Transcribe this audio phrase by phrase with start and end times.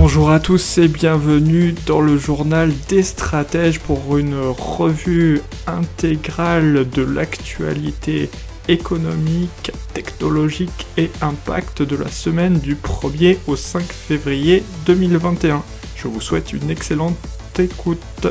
[0.00, 7.02] Bonjour à tous et bienvenue dans le journal des stratèges pour une revue intégrale de
[7.02, 8.30] l'actualité
[8.68, 15.64] économique, technologique et impact de la semaine du 1er au 5 février 2021.
[15.96, 17.18] Je vous souhaite une excellente
[17.58, 18.28] écoute.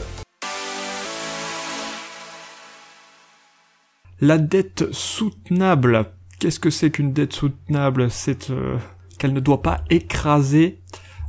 [4.22, 6.06] La dette soutenable.
[6.40, 8.10] Qu'est-ce que c'est qu'une dette soutenable?
[8.10, 8.78] C'est euh,
[9.20, 10.80] qu'elle ne doit pas écraser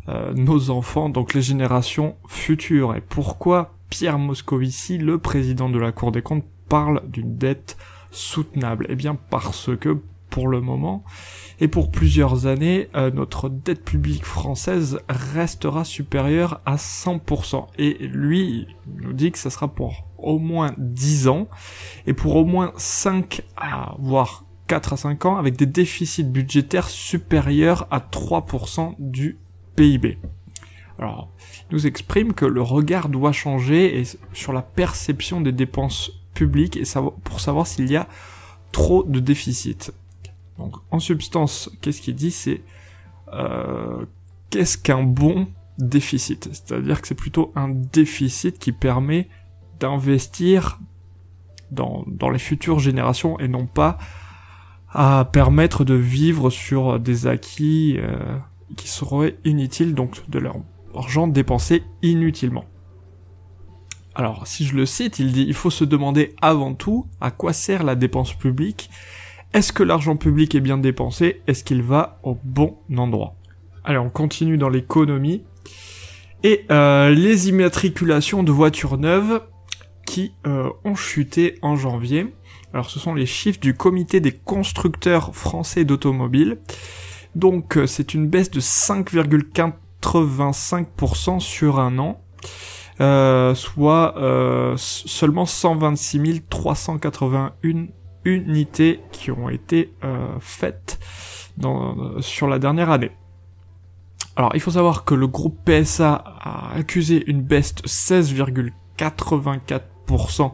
[0.09, 2.95] euh, nos enfants, donc les générations futures.
[2.97, 7.77] Et pourquoi Pierre Moscovici, le président de la Cour des comptes, parle d'une dette
[8.11, 8.87] soutenable?
[8.89, 10.01] Eh bien parce que
[10.31, 11.05] pour le moment
[11.61, 17.67] et pour plusieurs années, euh, notre dette publique française restera supérieure à 100%.
[17.79, 21.49] Et lui il nous dit que ça sera pour au moins 10 ans
[22.07, 26.89] et pour au moins 5 à voire 4 à 5 ans avec des déficits budgétaires
[26.89, 29.39] supérieurs à 3% du
[29.79, 30.19] PIB.
[30.99, 31.31] Alors,
[31.71, 36.81] il nous exprime que le regard doit changer sur la perception des dépenses publiques
[37.23, 38.09] pour savoir s'il y a
[38.73, 39.93] trop de déficit.
[40.59, 42.33] Donc, en substance, qu'est-ce qu'il dit?
[42.33, 42.63] C'est
[43.33, 44.05] euh,
[44.51, 45.47] qu'est-ce qu'un bon
[45.79, 46.49] déficit?
[46.53, 49.29] C'est-à-dire que c'est plutôt un déficit qui permet
[49.79, 50.81] d'investir
[51.71, 53.99] dans, dans les futures générations et non pas
[54.91, 58.39] à permettre de vivre sur des acquis euh,
[58.77, 60.57] qui seraient inutiles, donc de leur
[60.95, 62.65] argent dépensé inutilement.
[64.15, 67.53] Alors, si je le cite, il dit il faut se demander avant tout à quoi
[67.53, 68.91] sert la dépense publique?
[69.55, 71.41] Est-ce que l'argent public est bien dépensé?
[71.47, 73.35] Est-ce qu'il va au bon endroit?
[73.85, 75.45] Allez, on continue dans l'économie.
[76.43, 79.43] Et euh, les immatriculations de voitures neuves
[80.05, 82.27] qui euh, ont chuté en janvier.
[82.73, 86.59] Alors ce sont les chiffres du comité des constructeurs français d'automobiles.
[87.35, 92.21] Donc euh, c'est une baisse de 5,85% sur un an,
[93.01, 97.89] euh, soit euh, seulement 126 381
[98.25, 99.95] unités qui ont été
[100.41, 100.99] faites
[101.57, 103.13] dans, sur la dernière année.
[104.37, 110.53] Alors il faut savoir que le groupe PSA a accusé une baisse de 16,84%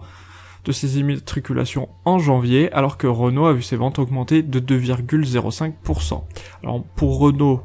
[0.65, 6.23] de ses immatriculations en janvier, alors que Renault a vu ses ventes augmenter de 2,05%.
[6.63, 7.63] Alors pour Renault,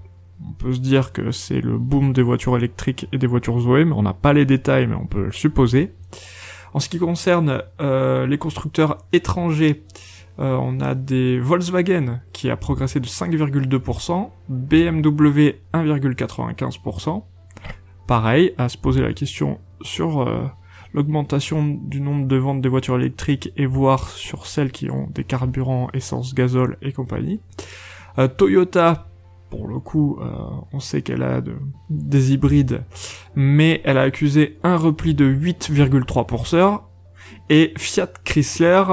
[0.48, 3.86] on peut se dire que c'est le boom des voitures électriques et des voitures Zoé,
[3.86, 5.94] mais on n'a pas les détails, mais on peut le supposer.
[6.74, 9.84] En ce qui concerne euh, les constructeurs étrangers,
[10.40, 17.24] euh, on a des Volkswagen qui a progressé de 5,2%, BMW 1,95%.
[18.08, 20.46] Pareil, à se poser la question sur euh,
[20.94, 25.24] l'augmentation du nombre de ventes des voitures électriques et voir sur celles qui ont des
[25.24, 27.40] carburants essence, gazole et compagnie.
[28.18, 29.08] Euh, Toyota,
[29.50, 30.28] pour le coup, euh,
[30.74, 31.42] on sait qu'elle a
[31.90, 32.84] des hybrides,
[33.36, 36.82] mais elle a accusé un repli de 8,3%,
[37.50, 38.84] et Fiat Chrysler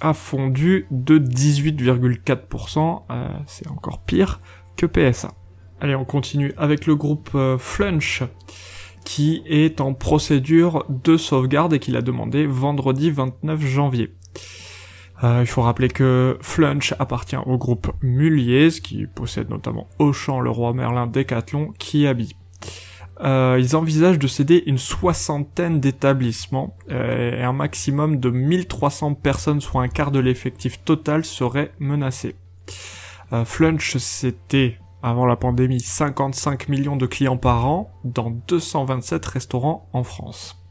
[0.00, 4.40] a fondu de 18,4%, euh, c'est encore pire
[4.76, 5.32] que PSA.
[5.80, 8.22] Allez, on continue avec le groupe Flunch
[9.04, 14.14] qui est en procédure de sauvegarde et qu'il a demandé vendredi 29 janvier.
[15.22, 20.50] Euh, il faut rappeler que Flunch appartient au groupe Muliez, qui possède notamment Auchan, le
[20.50, 22.34] roi Merlin, Decathlon, Kiabi.
[23.20, 29.60] Euh, ils envisagent de céder une soixantaine d'établissements euh, et un maximum de 1300 personnes,
[29.60, 32.34] soit un quart de l'effectif total, seraient menacés.
[33.32, 39.86] Euh, Flunch, c'était avant la pandémie 55 millions de clients par an dans 227 restaurants
[39.92, 40.64] en France.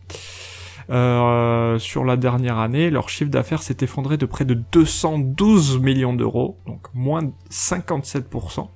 [0.89, 6.16] Euh, sur la dernière année, leur chiffre d'affaires s'est effondré de près de 212 millions
[6.16, 8.69] d'euros, donc moins de 57%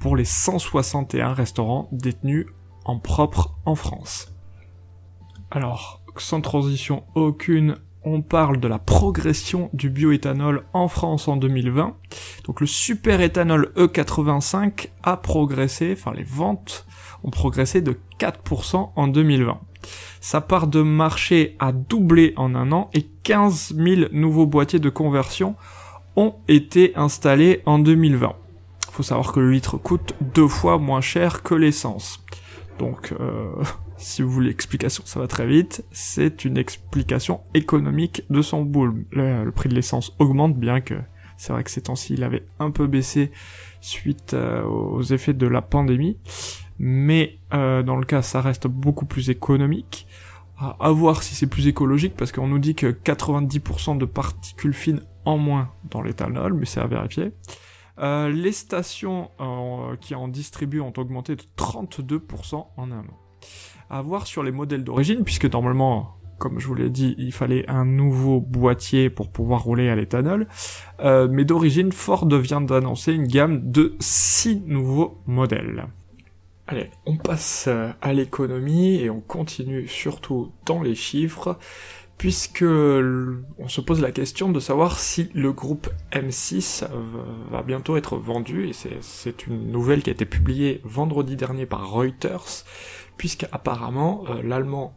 [0.00, 2.46] pour les 161 restaurants détenus
[2.84, 4.34] en propre en France.
[5.52, 11.96] Alors, sans transition aucune, on parle de la progression du bioéthanol en France en 2020.
[12.44, 16.86] Donc le super éthanol E85 a progressé, enfin les ventes
[17.24, 19.60] ont progressé de 4% en 2020.
[20.20, 24.90] Sa part de marché a doublé en un an et 15 000 nouveaux boîtiers de
[24.90, 25.56] conversion
[26.16, 28.32] ont été installés en 2020.
[28.90, 32.22] Faut savoir que le litre coûte deux fois moins cher que l'essence.
[32.78, 33.62] Donc euh,
[34.02, 39.04] si vous voulez explication, ça va très vite, c'est une explication économique de son boom.
[39.12, 40.94] Le, prix de l'essence augmente, bien que
[41.36, 43.30] c'est vrai que ces temps-ci, il avait un peu baissé
[43.80, 46.18] suite euh, aux effets de la pandémie,
[46.78, 50.06] mais euh, dans le cas, ça reste beaucoup plus économique.
[50.58, 55.00] À, voir si c'est plus écologique, parce qu'on nous dit que 90% de particules fines
[55.24, 57.32] en moins dans l'éthanol, mais c'est à vérifier.
[57.98, 59.30] Euh, les stations
[60.00, 63.21] qui en distribuent ont augmenté de 32% en un an
[63.90, 67.68] à voir sur les modèles d'origine, puisque normalement, comme je vous l'ai dit, il fallait
[67.68, 70.48] un nouveau boîtier pour pouvoir rouler à l'éthanol.
[71.00, 75.86] Euh, mais d'origine, Ford vient d'annoncer une gamme de 6 nouveaux modèles.
[76.66, 77.68] Allez, on passe
[78.00, 81.58] à l'économie et on continue surtout dans les chiffres,
[82.18, 86.86] puisque on se pose la question de savoir si le groupe M6
[87.50, 91.90] va bientôt être vendu, et c'est une nouvelle qui a été publiée vendredi dernier par
[91.90, 92.64] Reuters,
[93.22, 94.92] puisque apparemment euh, l'allemand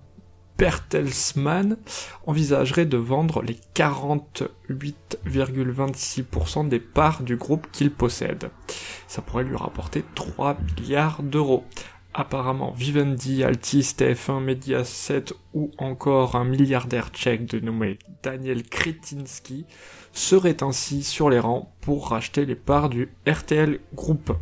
[0.58, 1.78] Bertelsmann
[2.26, 8.50] envisagerait de vendre les 48,26% des parts du groupe qu'il possède.
[9.08, 11.66] Ça pourrait lui rapporter 3 milliards d'euros.
[12.16, 19.68] Apparemment, Vivendi, Altis, TF1, Mediaset ou encore un milliardaire tchèque de nommé Daniel Kretinsky
[20.14, 24.36] serait ainsi sur les rangs pour racheter les parts du RTL Group.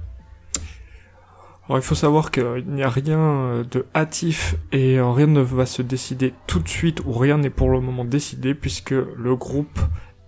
[1.68, 5.40] Alors il faut savoir qu'il n'y a rien euh, de hâtif et euh, rien ne
[5.40, 9.36] va se décider tout de suite ou rien n'est pour le moment décidé puisque le
[9.38, 9.80] groupe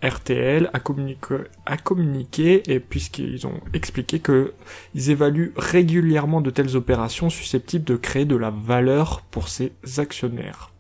[0.02, 1.36] RTL a communiqué,
[1.66, 8.26] a communiqué et puisqu'ils ont expliqué qu'ils évaluent régulièrement de telles opérations susceptibles de créer
[8.26, 10.75] de la valeur pour ses actionnaires.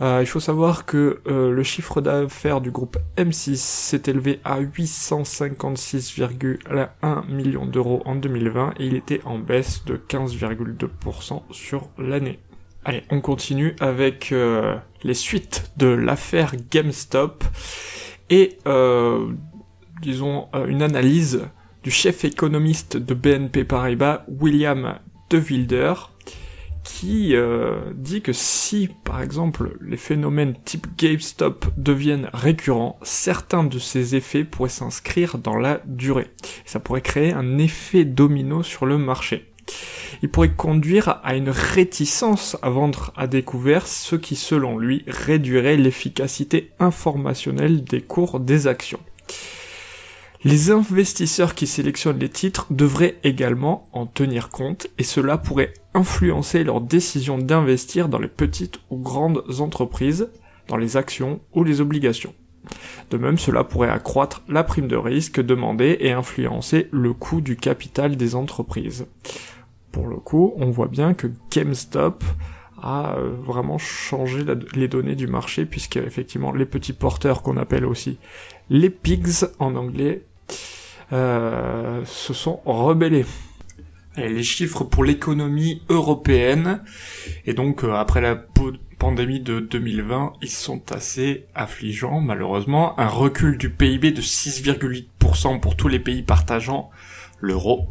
[0.00, 4.58] Euh, il faut savoir que euh, le chiffre d'affaires du groupe M6 s'est élevé à
[4.60, 12.38] 856,1 millions d'euros en 2020 et il était en baisse de 15,2% sur l'année.
[12.84, 17.44] Allez, on continue avec euh, les suites de l'affaire GameStop
[18.30, 18.56] et
[20.00, 21.46] disons une analyse
[21.82, 25.00] du chef économiste de BNP Paribas, William
[25.30, 25.94] De Wilder,
[26.92, 33.78] qui euh, dit que si, par exemple, les phénomènes type GameStop deviennent récurrents, certains de
[33.78, 36.30] ces effets pourraient s'inscrire dans la durée.
[36.64, 39.52] Ça pourrait créer un effet domino sur le marché.
[40.22, 45.76] Il pourrait conduire à une réticence à vendre à découvert, ce qui selon lui réduirait
[45.76, 49.00] l'efficacité informationnelle des cours des actions.
[50.42, 56.64] Les investisseurs qui sélectionnent les titres devraient également en tenir compte et cela pourrait influencer
[56.64, 60.30] leur décision d'investir dans les petites ou grandes entreprises,
[60.68, 62.34] dans les actions ou les obligations.
[63.10, 67.56] De même, cela pourrait accroître la prime de risque demandée et influencer le coût du
[67.56, 69.06] capital des entreprises.
[69.92, 72.22] Pour le coup, on voit bien que GameStop
[72.82, 74.44] a euh, vraiment changé
[74.74, 78.18] les données du marché puisque effectivement les petits porteurs qu'on appelle aussi
[78.70, 80.22] les pigs en anglais
[81.12, 83.26] euh, se sont rebellés.
[84.16, 86.82] Les chiffres pour l'économie européenne,
[87.46, 88.36] et donc euh, après la
[88.98, 92.98] pandémie de 2020, ils sont assez affligeants malheureusement.
[92.98, 96.90] Un recul du PIB de 6,8% pour tous les pays partageant
[97.40, 97.88] l'euro,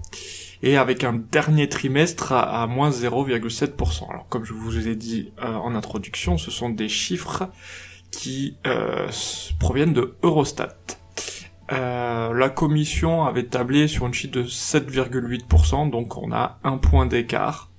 [0.61, 4.09] et avec un dernier trimestre à, moins 0,7%.
[4.09, 7.49] Alors comme je vous ai dit euh, en introduction, ce sont des chiffres
[8.11, 8.57] qui
[9.59, 10.98] proviennent de Eurostat.
[11.71, 17.05] Euh, la commission avait tablé sur une chute de 7,8%, donc on a un point
[17.05, 17.69] d'écart.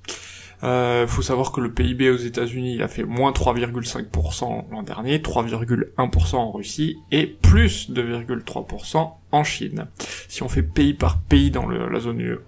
[0.63, 5.19] Il euh, faut savoir que le PIB aux États-Unis a fait moins 3,5% l'an dernier,
[5.19, 9.87] 3,1% en Russie et plus 2,3% en Chine.
[10.29, 12.45] Si on fait pays par pays dans la zone euh,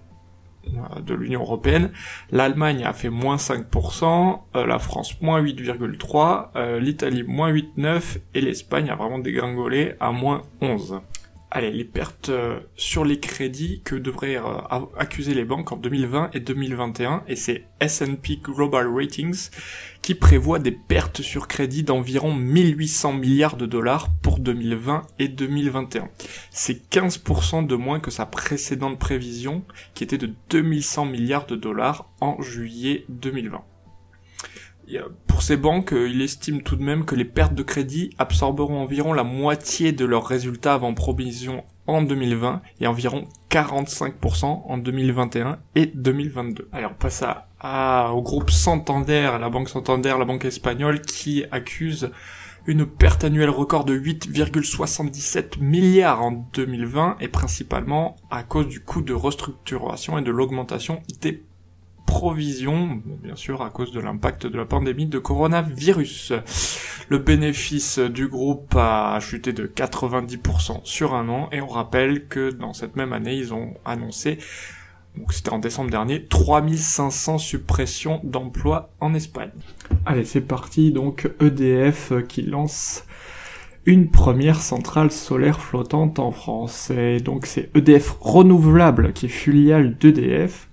[1.01, 1.91] de l'Union européenne,
[2.31, 8.95] l'Allemagne a fait moins 5%, la France moins 8,3%, l'Italie moins 8,9% et l'Espagne a
[8.95, 11.01] vraiment dégringolé à moins 11%
[11.53, 16.31] allez, les pertes euh, sur les crédits que devraient euh, accuser les banques en 2020
[16.33, 19.49] et 2021, et c'est S&P Global Ratings
[20.01, 26.09] qui prévoit des pertes sur crédit d'environ 1800 milliards de dollars pour 2020 et 2021.
[26.49, 32.09] C'est 15% de moins que sa précédente prévision, qui était de 2100 milliards de dollars
[32.19, 33.63] en juillet 2020.
[35.27, 38.81] Pour ces banques, euh, il estime tout de même que les pertes de crédit absorberont
[38.81, 45.59] environ la moitié de leurs résultats avant provision en 2020 et environ 45% en 2021
[45.75, 46.69] et 2022.
[46.71, 47.23] Alors passe
[47.59, 52.11] à, au groupe Santander, la banque Santander, la banque espagnole qui accuse
[52.65, 59.01] une perte annuelle record de 8,77 milliards en 2020 et principalement à cause du coût
[59.01, 61.43] de restructuration et de l'augmentation des
[62.05, 66.33] provisions, bien sûr à cause de l'impact de la pandémie de coronavirus.
[67.09, 72.51] Le bénéfice du groupe a chuté de 90% sur un an et on rappelle que
[72.51, 74.39] dans cette même année ils ont annoncé
[75.17, 79.51] donc c'était en décembre dernier, 3500 suppressions d'emplois en Espagne.
[80.05, 83.05] Allez, c'est parti, donc EDF qui lance
[83.85, 86.89] une première centrale solaire flottante en France.
[86.89, 90.69] Et donc c'est EDF Renouvelable qui est filiale d'EDF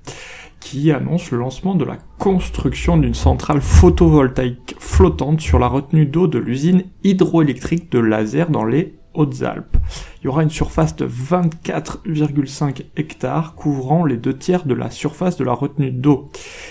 [0.60, 6.26] qui annonce le lancement de la construction d'une centrale photovoltaïque flottante sur la retenue d'eau
[6.26, 9.76] de l'usine hydroélectrique de Laser dans les Hautes-Alpes.
[10.20, 15.36] Il y aura une surface de 24,5 hectares couvrant les deux tiers de la surface
[15.36, 16.28] de la retenue d'eau.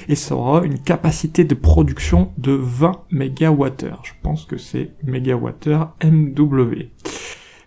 [0.08, 3.90] Et ça aura une capacité de production de 20 MWh.
[4.04, 6.74] Je pense que c'est MWh MW.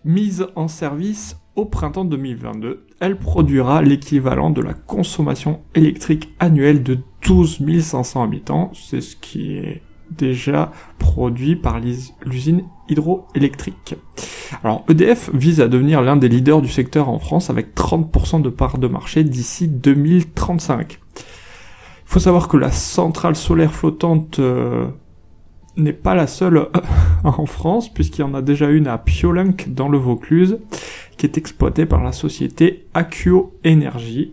[0.05, 6.99] Mise en service au printemps 2022, elle produira l'équivalent de la consommation électrique annuelle de
[7.27, 8.71] 12 500 habitants.
[8.75, 11.81] C'est ce qui est déjà produit par
[12.25, 13.97] l'usine hydroélectrique.
[14.63, 18.51] Alors EDF vise à devenir l'un des leaders du secteur en France avec 30% de
[18.51, 21.01] part de marché d'ici 2035.
[21.17, 21.23] Il
[22.05, 24.87] faut savoir que la centrale solaire flottante euh,
[25.77, 26.69] n'est pas la seule euh,
[27.25, 30.59] en France puisqu'il y en a déjà une à Piolenc dans le Vaucluse
[31.17, 34.33] qui est exploitée par la société Accio Energy.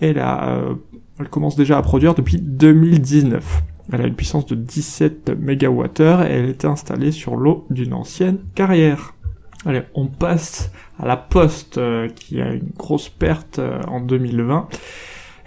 [0.00, 0.74] Elle, a, euh,
[1.18, 3.62] elle commence déjà à produire depuis 2019.
[3.92, 8.38] Elle a une puissance de 17 MWh et elle était installée sur l'eau d'une ancienne
[8.54, 9.14] carrière.
[9.64, 14.68] Allez, on passe à la Poste euh, qui a une grosse perte euh, en 2020.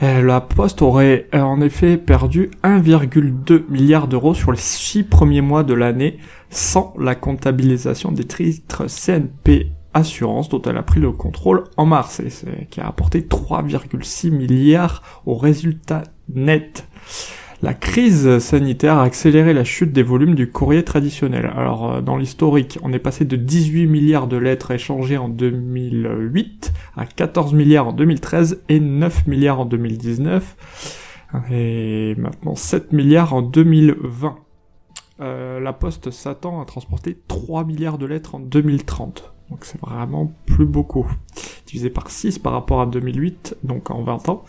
[0.04, 5.64] Euh, la Poste aurait en effet perdu 1,2 milliard d'euros sur les six premiers mois
[5.64, 6.18] de l'année
[6.50, 12.22] sans la comptabilisation des titres CNP Assurance dont elle a pris le contrôle en mars
[12.22, 16.04] et qui a apporté 3,6 milliards au résultat
[16.34, 16.88] net.
[17.64, 21.52] La crise sanitaire a accéléré la chute des volumes du courrier traditionnel.
[21.56, 26.74] Alors euh, dans l'historique, on est passé de 18 milliards de lettres échangées en 2008
[26.98, 33.44] à 14 milliards en 2013 et 9 milliards en 2019 et maintenant 7 milliards en
[33.44, 34.38] 2020.
[35.20, 39.34] Euh, la Poste s'attend à transporter 3 milliards de lettres en 2030.
[39.52, 41.08] Donc c'est vraiment plus beaucoup.
[41.68, 44.46] Divisé par 6 par rapport à 2008, donc en 20 ans.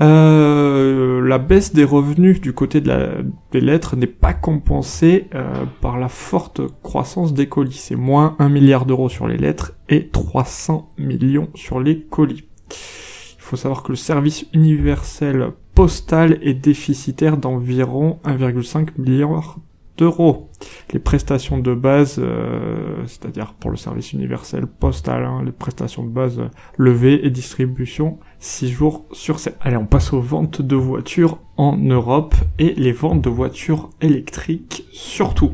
[0.00, 6.08] Euh, la baisse des revenus du côté des lettres n'est pas compensée euh, par la
[6.08, 7.72] forte croissance des colis.
[7.72, 12.44] C'est moins 1 milliard d'euros sur les lettres et 300 millions sur les colis.
[12.70, 19.58] Il faut savoir que le service universel postal est déficitaire d'environ 1,5 milliard
[19.96, 20.50] d'euros.
[20.92, 26.10] Les prestations de base, euh, c'est-à-dire pour le service universel postal, hein, les prestations de
[26.10, 29.56] base euh, levées et distribution 6 jours sur 7.
[29.60, 34.86] Allez, on passe aux ventes de voitures en Europe et les ventes de voitures électriques
[34.92, 35.52] surtout.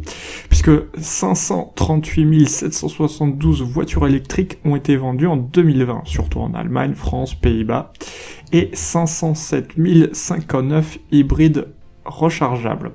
[0.49, 7.93] Puisque 538 772 voitures électriques ont été vendues en 2020, surtout en Allemagne, France, Pays-Bas,
[8.53, 9.75] et 507
[10.13, 11.69] 059 hybrides
[12.05, 12.93] rechargeables.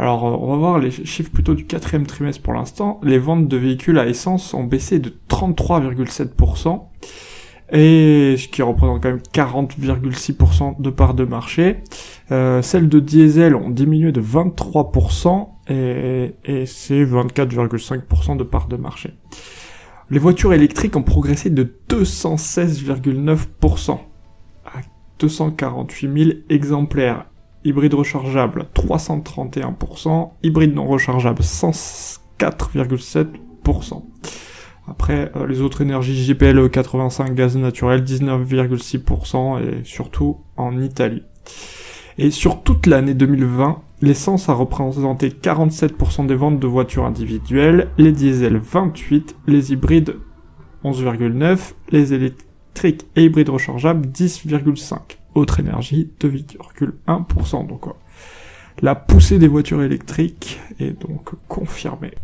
[0.00, 2.98] Alors, euh, on va voir les chiffres plutôt du quatrième trimestre pour l'instant.
[3.02, 6.84] Les ventes de véhicules à essence ont baissé de 33,7%,
[7.72, 11.80] et ce qui représente quand même 40,6% de part de marché.
[12.32, 18.76] Euh, celles de diesel ont diminué de 23%, et, et c'est 24,5% de part de
[18.76, 19.12] marché.
[20.08, 23.98] Les voitures électriques ont progressé de 216,9%
[24.64, 24.80] à
[25.18, 27.26] 248 000 exemplaires
[27.64, 34.02] hybride rechargeable 331%, hybride non rechargeable 104,7%.
[34.88, 41.22] Après, euh, les autres énergies GPL 85, gaz naturel 19,6% et surtout en Italie.
[42.18, 48.12] Et sur toute l'année 2020, l'essence a représenté 47% des ventes de voitures individuelles, les
[48.12, 50.16] diesels 28%, les hybrides
[50.84, 57.66] 11,9%, les électriques et hybrides rechargeables 10,5 autre énergie 2,1%.
[57.66, 57.84] Donc
[58.82, 62.14] la poussée des voitures électriques est donc confirmée.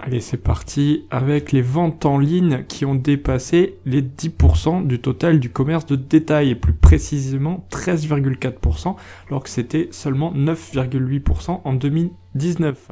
[0.00, 5.40] Allez, c'est parti avec les ventes en ligne qui ont dépassé les 10% du total
[5.40, 8.96] du commerce de détail et plus précisément 13,4%
[9.28, 12.90] alors que c'était seulement 9,8% en 2019.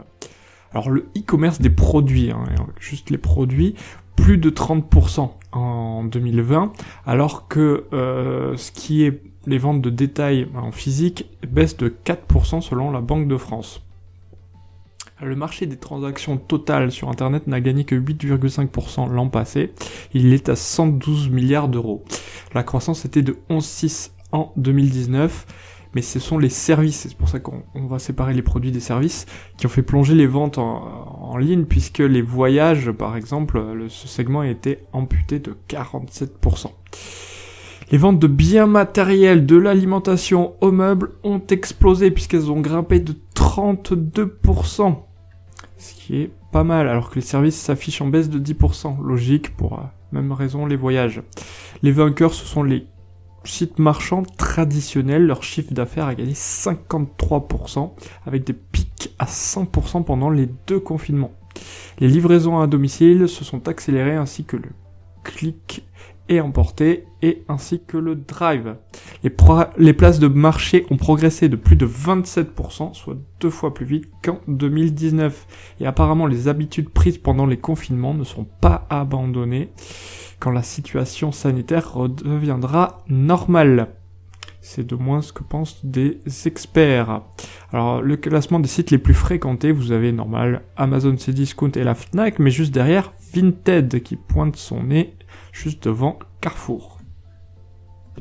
[0.73, 2.45] Alors le e-commerce des produits, hein,
[2.81, 3.75] juste les produits,
[4.17, 6.73] plus de 30% en 2020,
[7.07, 12.61] alors que euh, ce qui est les ventes de détail en physique baisse de 4%
[12.61, 13.83] selon la Banque de France.
[15.21, 19.73] Le marché des transactions totales sur Internet n'a gagné que 8,5% l'an passé.
[20.15, 22.05] Il est à 112 milliards d'euros.
[22.55, 25.47] La croissance était de 11,6 en 2019
[25.95, 29.27] mais ce sont les services, c'est pour ça qu'on va séparer les produits des services,
[29.57, 34.41] qui ont fait plonger les ventes en, ligne, puisque les voyages, par exemple, ce segment
[34.41, 36.71] a été amputé de 47%.
[37.91, 43.15] Les ventes de biens matériels, de l'alimentation aux meubles ont explosé, puisqu'elles ont grimpé de
[43.35, 44.97] 32%,
[45.79, 49.57] ce qui est pas mal, alors que les services s'affichent en baisse de 10%, logique
[49.57, 51.23] pour la même raison les voyages.
[51.83, 52.87] Les vainqueurs, ce sont les
[53.45, 57.93] sites marchands traditionnels, leur chiffre d'affaires a gagné 53%,
[58.27, 61.33] avec des pics à 100% pendant les deux confinements.
[61.99, 64.71] Les livraisons à domicile se sont accélérées ainsi que le
[65.25, 65.85] clic
[66.35, 68.77] et emporté et ainsi que le drive.
[69.23, 74.09] Les, places de marché ont progressé de plus de 27%, soit deux fois plus vite
[74.25, 75.47] qu'en 2019.
[75.81, 79.71] Et apparemment les habitudes prises pendant les confinements ne sont pas abandonnées
[80.41, 83.89] quand la situation sanitaire redeviendra normale.
[84.65, 87.23] C'est de moins ce que pensent des experts.
[87.73, 91.97] Alors, le classement des sites les plus fréquentés, vous avez normal Amazon Cdiscount et la
[91.97, 95.17] Fnac, mais juste derrière Vinted qui pointe son nez
[95.53, 96.99] juste devant Carrefour.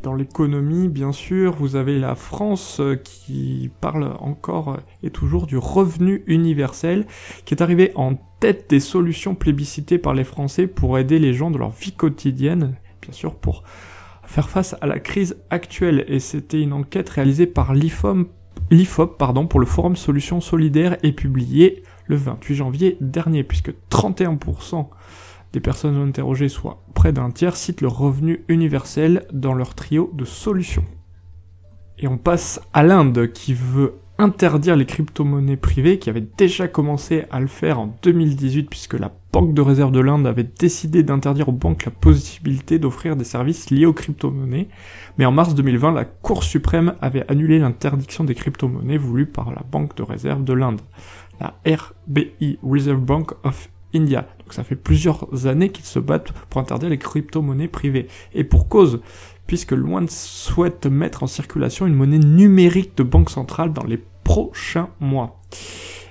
[0.04, 5.58] Dans l'économie, bien sûr, vous avez la France euh, qui parle encore et toujours du
[5.58, 7.06] revenu universel,
[7.46, 11.52] qui est arrivé en tête des solutions plébiscitées par les Français pour aider les gens
[11.52, 13.64] dans leur vie quotidienne, bien sûr pour
[14.24, 16.06] faire face à la crise actuelle.
[16.08, 19.18] Et c'était une enquête réalisée par l'IFOP
[19.50, 24.88] pour le Forum Solutions Solidaires et publiée le 28 janvier dernier, puisque 31%
[25.54, 30.26] des personnes interrogées, soit près d'un tiers, citent le revenu universel dans leur trio de
[30.26, 30.86] solutions.
[32.00, 37.26] Et on passe à l'Inde qui veut interdire les crypto-monnaies privées, qui avait déjà commencé
[37.32, 41.48] à le faire en 2018 puisque la Banque de réserve de l'Inde avait décidé d'interdire
[41.48, 44.68] aux banques la possibilité d'offrir des services liés aux crypto-monnaies.
[45.18, 49.64] Mais en mars 2020, la Cour suprême avait annulé l'interdiction des crypto-monnaies voulue par la
[49.72, 50.82] Banque de réserve de l'Inde,
[51.40, 54.28] la RBI, Reserve Bank of India.
[54.40, 58.08] Donc ça fait plusieurs années qu'ils se battent pour interdire les crypto-monnaies privées.
[58.34, 59.02] Et pour cause,
[59.48, 64.90] puisque Luan souhaite mettre en circulation une monnaie numérique de banque centrale dans les prochains
[65.00, 65.42] mois.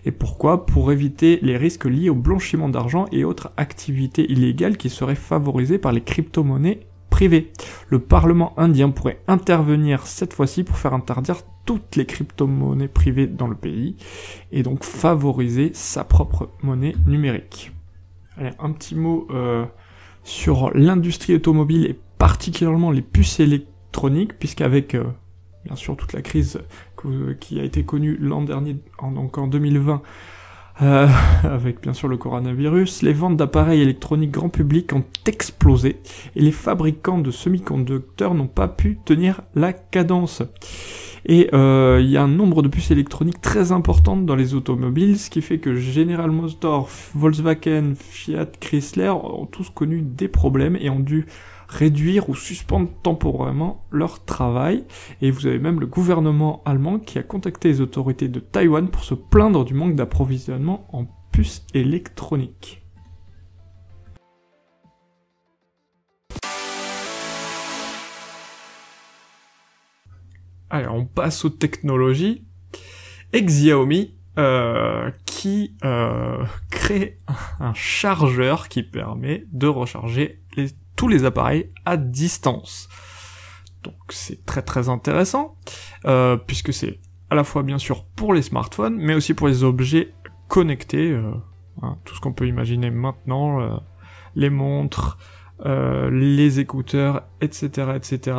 [0.04, 0.66] Et pourquoi?
[0.66, 5.78] Pour éviter les risques liés au blanchiment d'argent et autres activités illégales qui seraient favorisées
[5.78, 7.52] par les crypto-monnaies privées.
[7.88, 11.36] Le Parlement indien pourrait intervenir cette fois-ci pour faire interdire
[11.70, 13.94] toutes les crypto-monnaies privées dans le pays
[14.50, 17.70] et donc favoriser sa propre monnaie numérique.
[18.36, 19.64] Allez, un petit mot euh,
[20.24, 25.04] sur l'industrie automobile et particulièrement les puces électroniques, puisqu'avec euh,
[25.64, 26.58] bien sûr toute la crise
[27.38, 30.02] qui a été connue l'an dernier, en, donc en 2020,
[30.82, 31.08] euh,
[31.44, 36.00] avec bien sûr le coronavirus, les ventes d'appareils électroniques grand public ont explosé
[36.36, 40.42] et les fabricants de semi-conducteurs n'ont pas pu tenir la cadence.
[41.26, 45.18] Et euh, il y a un nombre de puces électroniques très importantes dans les automobiles,
[45.18, 50.88] ce qui fait que General Motors, Volkswagen, Fiat, Chrysler ont tous connu des problèmes et
[50.88, 51.26] ont dû
[51.70, 54.84] réduire ou suspendre temporairement leur travail.
[55.22, 59.04] Et vous avez même le gouvernement allemand qui a contacté les autorités de Taïwan pour
[59.04, 62.82] se plaindre du manque d'approvisionnement en puces électroniques.
[70.68, 72.44] Allez, on passe aux technologies.
[73.32, 77.18] Xiaomi euh, qui euh, crée
[77.58, 80.68] un chargeur qui permet de recharger les
[81.08, 82.88] les appareils à distance.
[83.82, 85.56] Donc c'est très très intéressant,
[86.04, 86.98] euh, puisque c'est
[87.30, 90.12] à la fois bien sûr pour les smartphones, mais aussi pour les objets
[90.48, 91.32] connectés, euh,
[91.82, 93.76] hein, tout ce qu'on peut imaginer maintenant, euh,
[94.34, 95.18] les montres,
[95.62, 98.38] les écouteurs, etc., etc.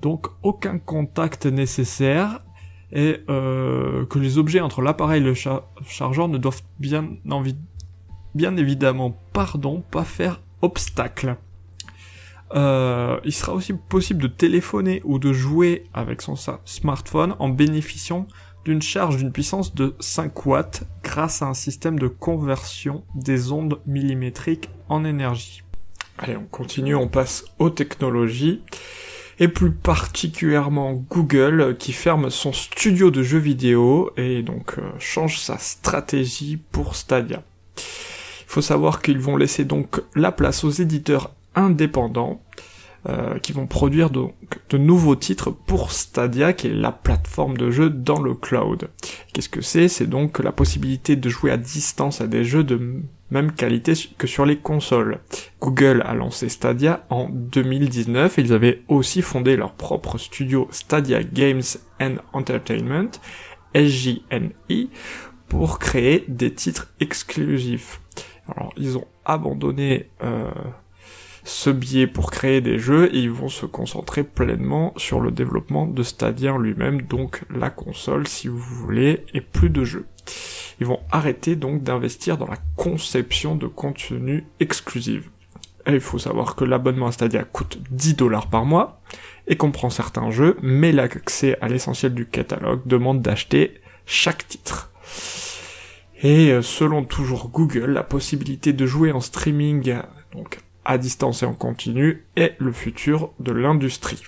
[0.00, 2.44] Donc aucun contact nécessaire
[2.92, 7.08] et que les objets entre l'appareil et le chargeur ne doivent bien,
[8.36, 11.36] bien évidemment, pardon, pas faire obstacle.
[12.54, 18.28] Euh, il sera aussi possible de téléphoner ou de jouer avec son smartphone en bénéficiant
[18.64, 23.80] d'une charge d'une puissance de 5 watts grâce à un système de conversion des ondes
[23.86, 25.62] millimétriques en énergie.
[26.16, 28.62] Allez, on continue, on passe aux technologies
[29.40, 35.40] et plus particulièrement Google qui ferme son studio de jeux vidéo et donc euh, change
[35.40, 37.42] sa stratégie pour Stadia.
[37.76, 37.82] Il
[38.46, 42.40] faut savoir qu'ils vont laisser donc la place aux éditeurs indépendants
[43.06, 44.32] euh, qui vont produire donc
[44.70, 48.88] de nouveaux titres pour Stadia, qui est la plateforme de jeu dans le cloud.
[49.32, 49.88] Qu'est-ce que c'est?
[49.88, 54.26] C'est donc la possibilité de jouer à distance à des jeux de même qualité que
[54.26, 55.18] sur les consoles.
[55.60, 61.22] Google a lancé Stadia en 2019 et ils avaient aussi fondé leur propre studio Stadia
[61.22, 61.62] Games
[62.00, 63.10] and Entertainment,
[63.74, 64.88] SJNI,
[65.48, 68.00] pour créer des titres exclusifs.
[68.48, 70.50] Alors ils ont abandonné euh,
[71.44, 76.02] ce biais pour créer des jeux ils vont se concentrer pleinement sur le développement de
[76.02, 80.06] Stadia lui-même, donc la console si vous voulez, et plus de jeux.
[80.80, 85.30] Ils vont arrêter donc d'investir dans la conception de contenu exclusif.
[85.86, 89.00] Et il faut savoir que l'abonnement à Stadia coûte 10 dollars par mois
[89.46, 93.74] et comprend certains jeux, mais l'accès à l'essentiel du catalogue demande d'acheter
[94.06, 94.90] chaque titre.
[96.22, 99.94] Et euh, selon toujours Google, la possibilité de jouer en streaming,
[100.32, 104.22] donc à distance et en continu, est le futur de l'industrie.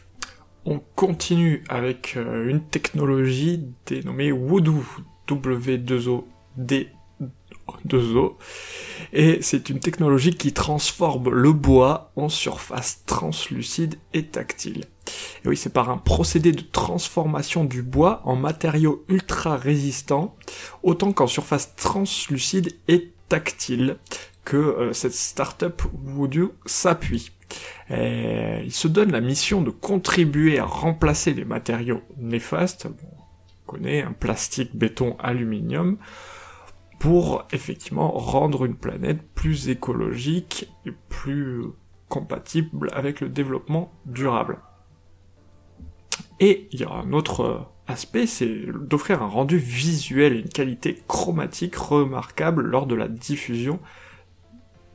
[0.65, 4.85] On continue avec euh, une technologie dénommée Voodoo,
[5.29, 6.25] W2O
[6.57, 6.89] D
[7.89, 8.35] 2O,
[9.13, 14.85] et c'est une technologie qui transforme le bois en surface translucide et tactile.
[15.45, 20.37] Et oui, c'est par un procédé de transformation du bois en matériau ultra résistant,
[20.83, 23.99] autant qu'en surface translucide et tactile,
[24.47, 25.83] que euh, cette startup
[26.65, 27.33] s'appuie.
[27.91, 34.13] il se donne la mission de contribuer à remplacer les matériaux néfastes, on connaît un
[34.13, 35.99] plastique, béton, aluminium,
[37.01, 41.65] pour effectivement rendre une planète plus écologique et plus
[42.09, 44.59] compatible avec le développement durable.
[46.39, 51.03] Et il y a un autre aspect, c'est d'offrir un rendu visuel et une qualité
[51.09, 53.81] chromatique remarquable lors de la diffusion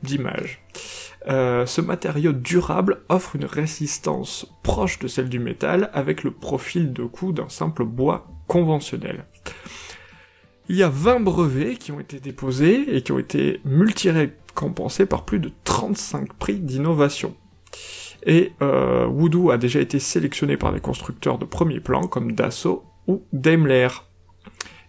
[0.02, 0.62] d'images.
[1.28, 6.92] Euh, ce matériau durable offre une résistance proche de celle du métal avec le profil
[6.92, 9.24] de coût d'un simple bois conventionnel.
[10.68, 15.24] Il y a 20 brevets qui ont été déposés et qui ont été multi-récompensés par
[15.24, 17.36] plus de 35 prix d'innovation.
[18.24, 23.22] Et euh, a déjà été sélectionné par des constructeurs de premier plan comme Dassault ou
[23.32, 23.88] Daimler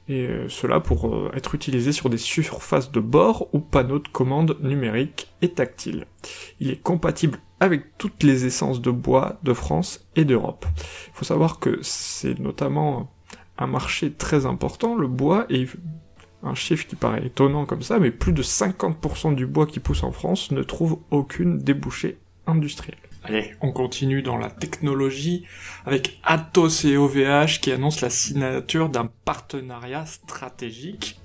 [0.07, 4.07] et euh, cela pour euh, être utilisé sur des surfaces de bord ou panneaux de
[4.07, 6.05] commande numériques et tactiles.
[6.59, 10.65] Il est compatible avec toutes les essences de bois de France et d'Europe.
[11.07, 13.13] Il faut savoir que c'est notamment
[13.57, 15.67] un marché très important, le bois, et
[16.43, 20.03] un chiffre qui paraît étonnant comme ça, mais plus de 50% du bois qui pousse
[20.03, 22.97] en France ne trouve aucune débouchée industrielle.
[23.25, 25.45] Allez, on continue dans la technologie
[25.85, 31.21] avec Atos et OVH qui annoncent la signature d'un partenariat stratégique.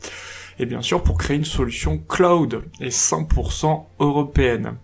[0.60, 4.76] Et bien sûr pour créer une solution cloud et 100% européenne.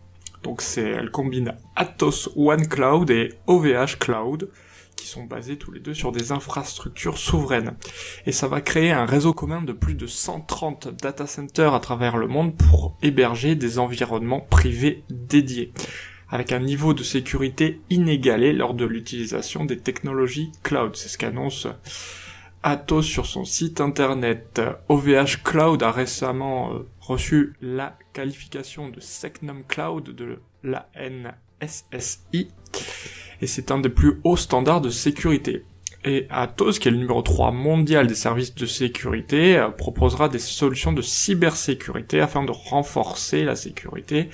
[0.43, 4.51] Donc c'est, elle combine Atos One Cloud et OVH Cloud
[4.97, 7.77] qui sont basés tous les deux sur des infrastructures souveraines.
[8.27, 12.17] Et ça va créer un réseau commun de plus de 130 data centers à travers
[12.17, 15.73] le monde pour héberger des environnements privés dédiés
[16.35, 20.97] avec un niveau de sécurité inégalé lors de l'utilisation des technologies cloud.
[20.97, 21.69] C'est ce qu'annonce
[22.65, 24.61] Atos sur son site internet.
[24.89, 32.49] OVH Cloud a récemment euh, reçu la qualification de Secnum Cloud de la NSSI
[33.41, 35.63] et c'est un des plus hauts standards de sécurité.
[36.05, 40.41] Et Atos, qui est le numéro 3 mondial des services de sécurité, euh, proposera des
[40.41, 44.31] solutions de cybersécurité afin de renforcer la sécurité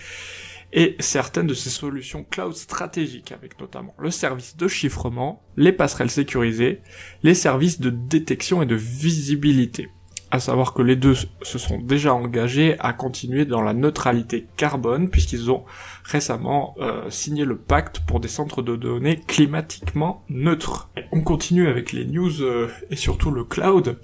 [0.73, 6.11] et certaines de ces solutions cloud stratégiques avec notamment le service de chiffrement, les passerelles
[6.11, 6.81] sécurisées,
[7.23, 9.89] les services de détection et de visibilité.
[10.33, 15.11] À savoir que les deux se sont déjà engagés à continuer dans la neutralité carbone
[15.11, 15.65] puisqu'ils ont
[16.05, 20.89] récemment euh, signé le pacte pour des centres de données climatiquement neutres.
[21.11, 23.99] On continue avec les news euh, et surtout le cloud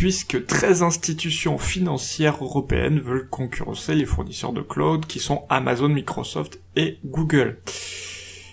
[0.00, 6.58] puisque 13 institutions financières européennes veulent concurrencer les fournisseurs de cloud qui sont Amazon, Microsoft
[6.74, 7.58] et Google.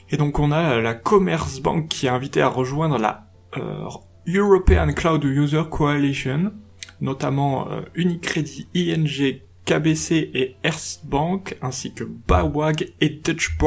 [0.09, 3.87] Et donc on a la Commerce Bank qui est invitée à rejoindre la euh,
[4.27, 6.51] European Cloud User Coalition,
[6.99, 13.57] notamment euh, Unicredit, ING, KBC et Erst Bank, ainsi que Bawag et Dutch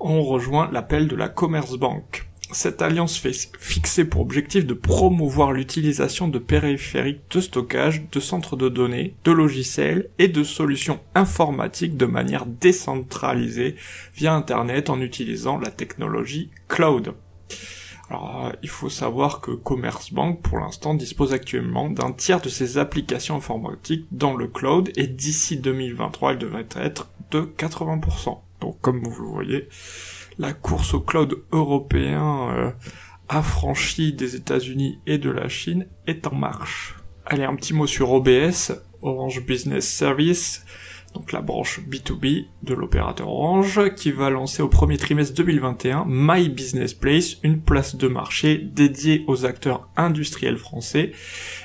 [0.00, 2.28] ont rejoint l'appel de la Commerce Bank.
[2.50, 8.56] Cette alliance fait fixer pour objectif de promouvoir l'utilisation de périphériques de stockage, de centres
[8.56, 13.76] de données, de logiciels et de solutions informatiques de manière décentralisée
[14.14, 17.12] via Internet en utilisant la technologie cloud.
[18.10, 22.78] Alors, euh, il faut savoir que Commercebank, pour l'instant, dispose actuellement d'un tiers de ses
[22.78, 28.38] applications informatiques dans le cloud et d'ici 2023, elle devrait être de 80%.
[28.62, 29.68] Donc, comme vous le voyez,
[30.38, 32.70] la course au cloud européen euh,
[33.28, 36.96] affranchi des États-Unis et de la Chine est en marche.
[37.26, 38.72] Allez, un petit mot sur OBS.
[39.02, 40.64] Orange Business Service,
[41.14, 46.48] donc la branche B2B de l'opérateur Orange, qui va lancer au premier trimestre 2021 My
[46.48, 51.12] Business Place, une place de marché dédiée aux acteurs industriels français,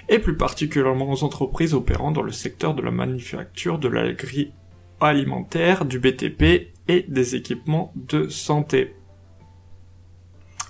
[0.09, 5.99] et plus particulièrement aux entreprises opérant dans le secteur de la manufacture, de l'agroalimentaire, du
[5.99, 8.95] BTP et des équipements de santé.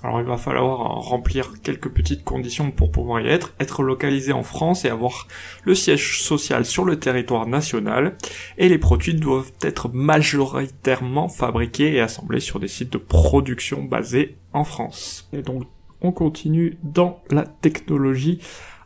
[0.03, 4.43] Alors il va falloir remplir quelques petites conditions pour pouvoir y être, être localisé en
[4.43, 5.29] France et avoir
[5.63, 8.17] le siège social sur le territoire national,
[8.57, 14.35] et les produits doivent être majoritairement fabriqués et assemblés sur des sites de production basés
[14.51, 15.29] en France.
[15.31, 15.63] Et donc
[16.01, 18.39] on continue dans la technologie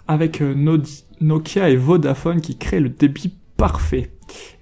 [0.08, 0.54] avec euh,
[1.20, 4.12] Nokia et Vodafone qui créent le débit parfait.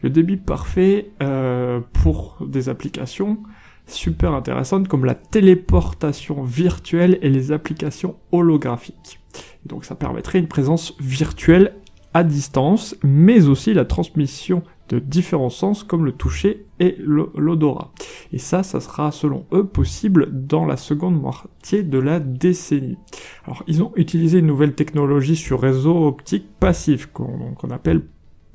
[0.01, 3.39] Le débit parfait euh, pour des applications
[3.87, 9.19] super intéressantes comme la téléportation virtuelle et les applications holographiques.
[9.65, 11.75] Donc ça permettrait une présence virtuelle
[12.13, 17.91] à distance, mais aussi la transmission de différents sens comme le toucher et l'odorat.
[18.31, 22.97] Et ça, ça sera selon eux possible dans la seconde moitié de la décennie.
[23.45, 28.03] Alors ils ont utilisé une nouvelle technologie sur réseau optique passif qu'on appelle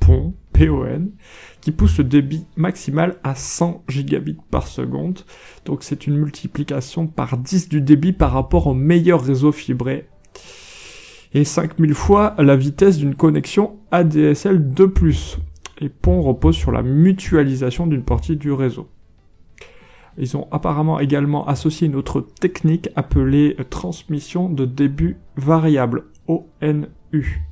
[0.00, 1.10] PON, PON,
[1.60, 5.20] qui pousse le débit maximal à 100 gigabits par seconde.
[5.64, 10.08] Donc c'est une multiplication par 10 du débit par rapport au meilleur réseau fibré.
[11.32, 15.38] Et 5000 fois la vitesse d'une connexion ADSL de plus.
[15.80, 18.88] Et PON repose sur la mutualisation d'une partie du réseau.
[20.18, 27.46] Ils ont apparemment également associé une autre technique appelée transmission de début variable, ONU.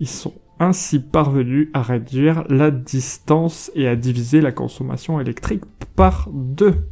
[0.00, 5.64] Ils sont ainsi parvenu à réduire la distance et à diviser la consommation électrique
[5.96, 6.86] par deux.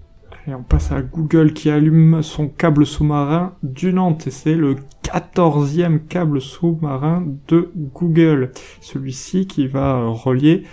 [0.48, 4.76] Et on passe à Google qui allume son câble sous-marin du Nantes et c'est le
[5.02, 8.50] quatorzième câble sous-marin de Google.
[8.80, 10.64] Celui-ci qui va relier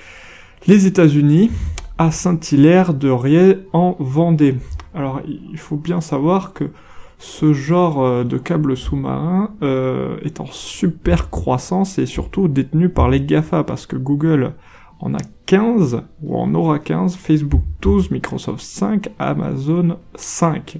[0.65, 1.51] les États-Unis
[1.99, 4.55] à Saint-Hilaire de Riez en Vendée.
[4.95, 6.71] Alors il faut bien savoir que
[7.17, 13.09] ce genre euh, de câble sous-marin euh, est en super croissance et surtout détenu par
[13.09, 14.53] les GAFA parce que Google
[14.99, 20.79] en a 15 ou en aura 15, Facebook 12, Microsoft 5, Amazon 5.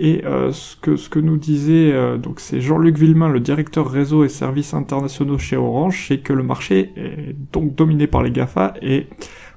[0.00, 4.24] Et euh, ce que ce que nous disait donc c'est Jean-Luc Villemin, le directeur réseau
[4.24, 8.74] et services internationaux chez Orange, c'est que le marché est donc dominé par les Gafa
[8.80, 9.08] et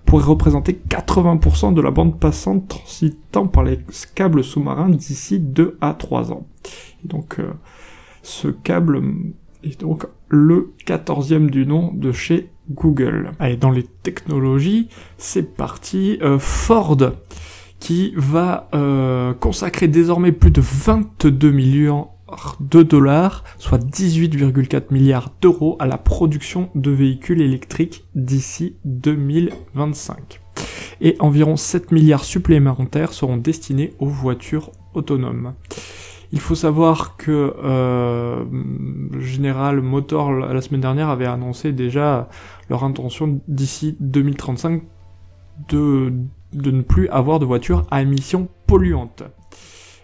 [0.06, 3.80] pourrait représenter 80% de la bande passante transitant par les
[4.16, 6.48] câbles sous-marins d'ici 2 à 3 ans.
[7.04, 7.52] Donc euh,
[8.24, 9.02] ce câble
[9.64, 13.32] est donc le 14e du nom de chez Google.
[13.40, 16.18] Allez, dans les technologies, c'est parti.
[16.22, 16.98] Euh, Ford
[17.80, 22.10] qui va euh, consacrer désormais plus de 22 millions
[22.60, 30.42] de dollars, soit 18,4 milliards d'euros à la production de véhicules électriques d'ici 2025.
[31.02, 35.54] Et environ 7 milliards supplémentaires seront destinés aux voitures autonomes.
[36.34, 38.46] Il faut savoir que euh,
[39.20, 42.30] General Motors la semaine dernière avait annoncé déjà
[42.70, 44.84] leur intention d'ici 2035
[45.70, 46.14] de,
[46.54, 49.24] de ne plus avoir de voitures à émissions polluantes.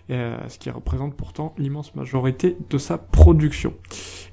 [0.10, 3.74] Euh, ce qui représente pourtant l'immense majorité de sa production.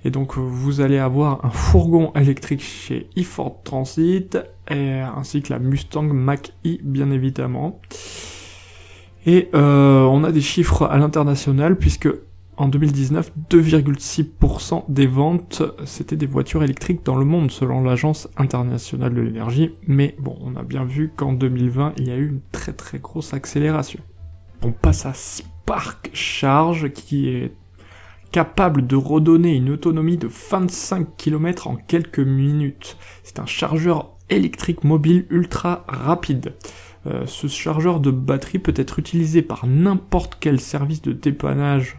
[0.04, 4.38] Et donc vous allez avoir un fourgon électrique chez eFord Transit,
[4.70, 7.80] et, ainsi que la Mustang Mach-E bien évidemment.
[9.26, 12.08] Et euh, on a des chiffres à l'international puisque
[12.56, 19.12] en 2019, 2,6% des ventes, c'était des voitures électriques dans le monde, selon l'Agence internationale
[19.12, 19.72] de l'énergie.
[19.88, 23.00] Mais bon, on a bien vu qu'en 2020, il y a eu une très très
[23.00, 23.98] grosse accélération.
[24.62, 25.14] On passe à
[25.64, 27.54] Spark Charge qui est
[28.32, 32.98] capable de redonner une autonomie de 25 km en quelques minutes.
[33.22, 36.52] C'est un chargeur électrique mobile ultra rapide.
[37.06, 41.96] Euh, ce chargeur de batterie peut être utilisé par n'importe quel service de dépannage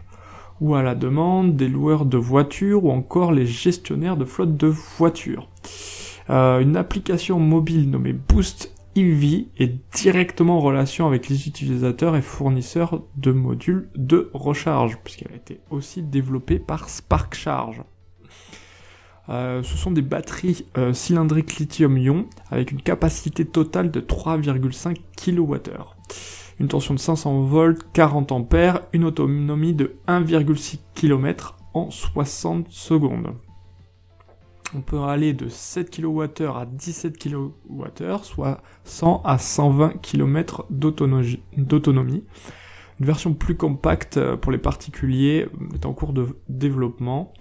[0.60, 4.68] ou à la demande des loueurs de voitures ou encore les gestionnaires de flotte de
[4.68, 5.48] voitures.
[6.30, 12.22] Euh, une application mobile nommée Boost EV est directement en relation avec les utilisateurs et
[12.22, 17.82] fournisseurs de modules de recharge, puisqu'elle a été aussi développée par Spark Charge.
[19.28, 25.60] Euh, ce sont des batteries euh, cylindriques lithium-ion avec une capacité totale de 3,5 kWh.
[26.58, 33.34] Une tension de 500 volts, 40 ampères, une autonomie de 1,6 km en 60 secondes
[34.74, 42.24] on peut aller de 7 kWh à 17 kWh, soit 100 à 120 km d'autonomie.
[42.98, 47.32] Une version plus compacte euh, pour les particuliers est en cours de développement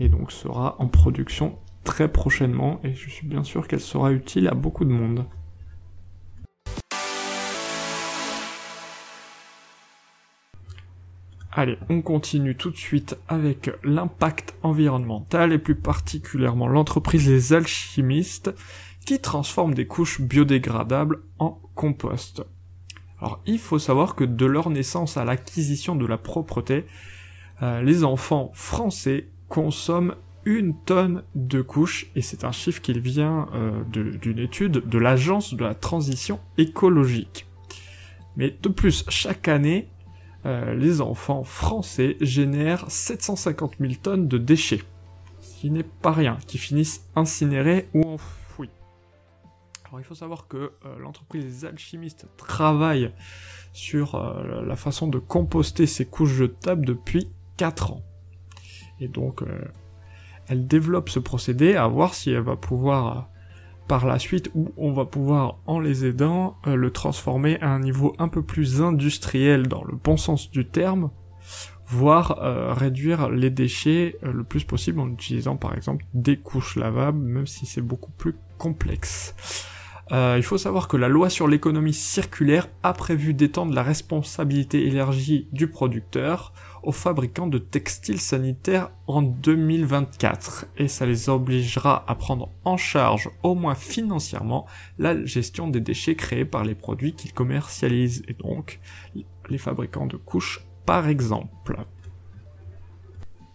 [0.00, 4.48] et donc sera en production très prochainement et je suis bien sûr qu'elle sera utile
[4.48, 5.24] à beaucoup de monde.
[11.58, 18.54] Allez, on continue tout de suite avec l'impact environnemental et plus particulièrement l'entreprise Les Alchimistes
[19.06, 22.44] qui transforme des couches biodégradables en compost.
[23.22, 26.84] Alors il faut savoir que de leur naissance à l'acquisition de la propreté,
[27.62, 30.14] euh, les enfants français consomment
[30.44, 33.82] une tonne de couches, et c'est un chiffre qui vient euh,
[34.20, 37.46] d'une étude de l'Agence de la transition écologique.
[38.36, 39.88] Mais de plus, chaque année,
[40.46, 44.82] euh, les enfants français génèrent 750 000 tonnes de déchets,
[45.40, 48.70] ce qui n'est pas rien, qui finissent incinérés ou enfouis.
[49.86, 53.10] Alors il faut savoir que euh, l'entreprise des alchimistes travaille
[53.72, 58.02] sur euh, la façon de composter ces couches jetables depuis 4 ans.
[59.00, 59.42] Et donc
[60.46, 63.28] elle développe ce procédé à voir si elle va pouvoir
[63.86, 67.80] par la suite où on va pouvoir, en les aidant, euh, le transformer à un
[67.80, 71.10] niveau un peu plus industriel dans le bon sens du terme,
[71.86, 76.76] voire euh, réduire les déchets euh, le plus possible en utilisant par exemple des couches
[76.76, 79.34] lavables, même si c'est beaucoup plus complexe.
[80.10, 85.48] il faut savoir que la loi sur l'économie circulaire a prévu d'étendre la responsabilité élargie
[85.52, 86.52] du producteur
[86.86, 93.28] aux fabricants de textiles sanitaires en 2024 et ça les obligera à prendre en charge,
[93.42, 94.66] au moins financièrement,
[94.98, 98.78] la gestion des déchets créés par les produits qu'ils commercialisent et donc
[99.50, 101.76] les fabricants de couches par exemple.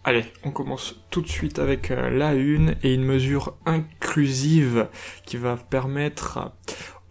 [0.04, 4.88] Allez, on commence tout de suite avec euh, la une et une mesure inclusive
[5.24, 6.52] qui va permettre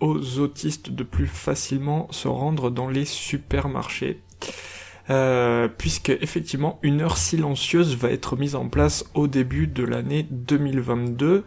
[0.01, 4.21] aux autistes de plus facilement se rendre dans les supermarchés.
[5.11, 10.25] Euh, puisque effectivement une heure silencieuse va être mise en place au début de l'année
[10.29, 11.43] 2022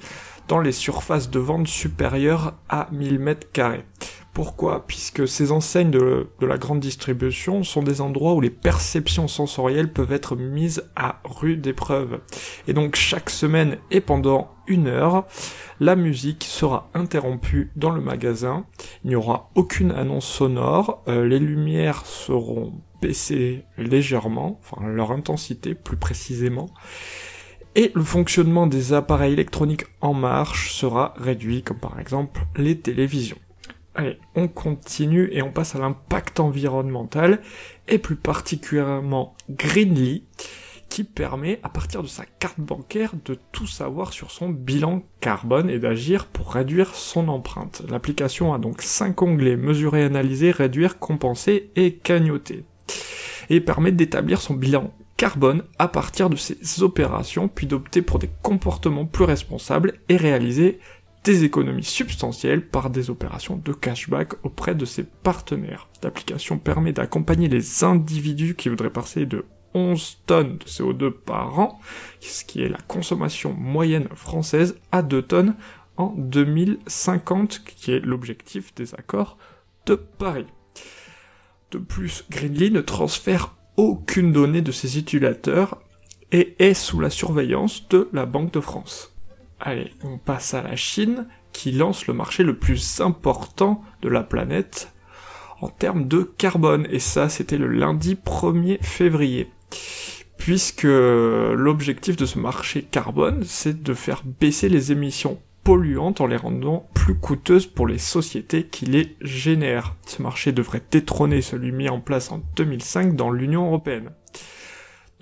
[0.48, 3.86] dans les surfaces de vente supérieures à 1000 mètres carrés.
[4.34, 4.84] Pourquoi?
[4.86, 10.12] Puisque ces enseignes de, la grande distribution sont des endroits où les perceptions sensorielles peuvent
[10.12, 12.20] être mises à rude épreuve.
[12.66, 15.24] Et donc chaque semaine et pendant une heure,
[15.78, 18.66] la musique sera interrompue dans le magasin.
[19.04, 21.02] Il n'y aura aucune annonce sonore.
[21.06, 22.72] Euh, les lumières seront
[23.04, 26.70] baissées légèrement, enfin leur intensité plus précisément.
[27.74, 33.36] Et le fonctionnement des appareils électroniques en marche sera réduit, comme par exemple les télévisions.
[33.94, 37.40] Allez, on continue et on passe à l'impact environnemental,
[37.88, 40.24] et plus particulièrement Greenly,
[40.88, 45.68] qui permet, à partir de sa carte bancaire, de tout savoir sur son bilan carbone
[45.68, 47.82] et d'agir pour réduire son empreinte.
[47.90, 52.64] L'application a donc 5 onglets, mesurer, analyser, réduire, compenser et cagnoter.
[53.50, 58.30] Et permet d'établir son bilan carbone à partir de ses opérations, puis d'opter pour des
[58.42, 60.80] comportements plus responsables et réaliser
[61.24, 65.88] des économies substantielles par des opérations de cashback auprès de ses partenaires.
[66.02, 71.80] L'application permet d'accompagner les individus qui voudraient passer de 11 tonnes de CO2 par an,
[72.20, 75.54] ce qui est la consommation moyenne française, à 2 tonnes
[75.96, 79.38] en 2050, qui est l'objectif des accords
[79.86, 80.46] de Paris.
[81.70, 85.80] De plus, Greenly ne transfère aucune donnée de ses utilisateurs
[86.32, 89.12] et est sous la surveillance de la Banque de France.
[89.60, 94.22] Allez, on passe à la Chine, qui lance le marché le plus important de la
[94.22, 94.92] planète
[95.60, 96.86] en termes de carbone.
[96.90, 99.50] Et ça, c'était le lundi 1er février.
[100.36, 106.36] Puisque l'objectif de ce marché carbone, c'est de faire baisser les émissions polluantes en les
[106.36, 109.96] rendant plus coûteuses pour les sociétés qui les génèrent.
[110.06, 114.10] Ce marché devrait détrôner celui mis en place en 2005 dans l'Union européenne.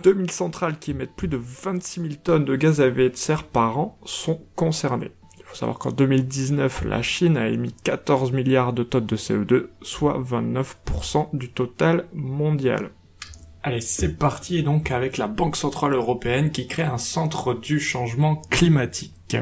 [0.02, 3.44] 2000 centrales qui émettent plus de 26 000 tonnes de gaz à effet de serre
[3.44, 5.12] par an sont concernées.
[5.38, 9.66] Il faut savoir qu'en 2019, la Chine a émis 14 milliards de tonnes de CO2,
[9.81, 12.90] soit 29% du total mondial.
[13.62, 18.37] Allez, c'est parti donc avec la Banque Centrale Européenne qui crée un centre du changement
[18.50, 19.37] climatique.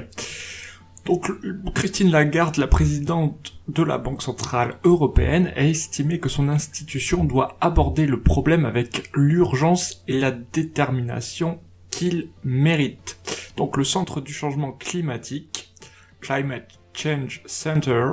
[1.04, 1.30] Donc
[1.74, 7.56] Christine Lagarde, la présidente de la Banque Centrale Européenne, a estimé que son institution doit
[7.60, 11.60] aborder le problème avec l'urgence et la détermination
[11.90, 13.18] qu'il mérite.
[13.56, 15.72] Donc le Centre du changement climatique,
[16.20, 18.12] Climate Change Center,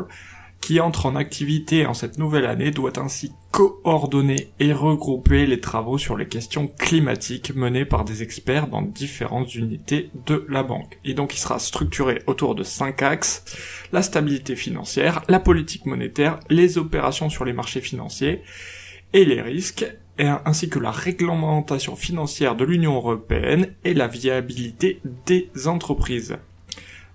[0.61, 5.97] qui entre en activité en cette nouvelle année doit ainsi coordonner et regrouper les travaux
[5.97, 10.99] sur les questions climatiques menés par des experts dans différentes unités de la banque.
[11.05, 13.45] Et donc il sera structuré autour de cinq axes,
[13.91, 18.41] la stabilité financière, la politique monétaire, les opérations sur les marchés financiers
[19.13, 19.85] et les risques,
[20.19, 26.37] ainsi que la réglementation financière de l'Union européenne et la viabilité des entreprises.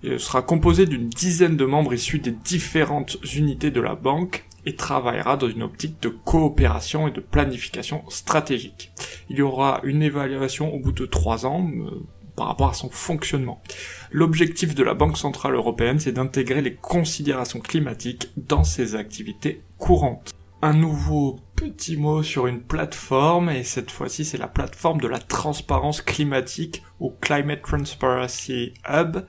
[0.02, 4.74] Il sera composé d'une dizaine de membres issus des différentes unités de la banque et
[4.74, 8.92] travaillera dans une optique de coopération et de planification stratégique.
[9.28, 12.02] Il y aura une évaluation au bout de trois ans euh,
[12.36, 13.62] par rapport à son fonctionnement.
[14.10, 20.32] L'objectif de la Banque Centrale Européenne, c'est d'intégrer les considérations climatiques dans ses activités courantes.
[20.62, 25.18] Un nouveau petit mot sur une plateforme, et cette fois-ci c'est la plateforme de la
[25.18, 29.24] transparence climatique ou Climate Transparency Hub.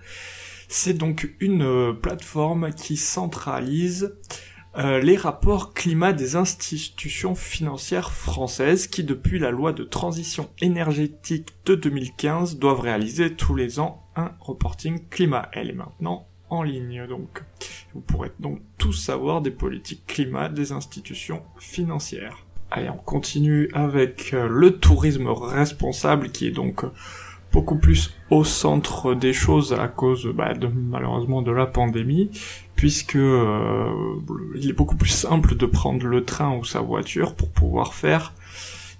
[0.76, 4.15] C'est donc une euh, plateforme qui centralise
[4.76, 11.49] euh, les rapports climat des institutions financières françaises qui, depuis la loi de transition énergétique
[11.67, 15.47] de 2015, doivent réaliser tous les ans un reporting climat.
[15.53, 17.43] Elle est maintenant en ligne, donc.
[17.93, 22.47] Vous pourrez donc tout savoir des politiques climat des institutions financières.
[22.71, 26.84] Allez, on continue avec euh, le tourisme responsable qui est donc
[27.54, 32.32] beaucoup plus au centre des choses à cause bah, de, malheureusement de la pandémie,
[32.76, 33.86] puisque euh,
[34.56, 38.34] il est beaucoup plus simple de prendre le train ou sa voiture pour pouvoir faire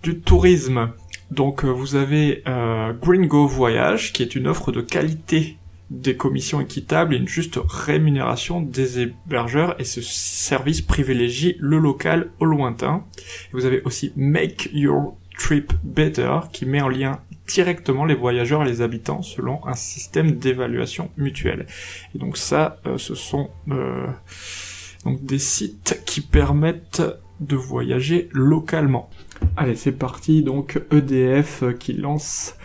[0.04, 0.91] du tourisme.
[1.32, 5.58] Donc euh, vous avez euh, Green Go Voyage, qui est une offre de qualité
[5.89, 12.32] des commissions équitables et une juste rémunération des hébergeurs et ce service privilégie le local
[12.39, 13.04] au lointain.
[13.51, 18.65] vous avez aussi Make Your Trip Better qui met en lien directement les voyageurs et
[18.65, 21.67] les habitants selon un système d'évaluation mutuelle.
[22.15, 24.07] Et donc ça, euh, ce sont euh,
[25.05, 27.03] donc des sites qui permettent
[27.39, 29.09] de voyager localement.
[29.57, 30.43] Allez, c'est parti.
[30.43, 32.55] Donc EDF euh, qui lance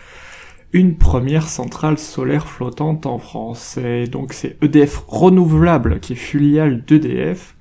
[0.71, 3.77] une première centrale solaire flottante en France.
[3.77, 7.55] Et donc c'est EDF Renouvelable qui est filiale d'EDF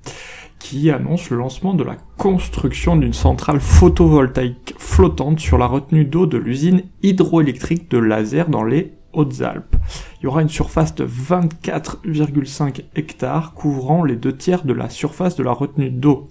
[0.58, 6.26] qui annonce le lancement de la construction d'une centrale photovoltaïque flottante sur la retenue d'eau
[6.26, 9.76] de l'usine hydroélectrique de Laser dans les Hautes-Alpes.
[10.20, 15.36] Il y aura une surface de 24,5 hectares couvrant les deux tiers de la surface
[15.36, 16.28] de la retenue d'eau.